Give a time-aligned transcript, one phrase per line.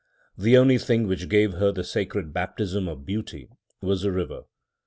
[0.35, 3.49] The only thing which gave her the sacred baptism of beauty
[3.81, 4.45] was the river.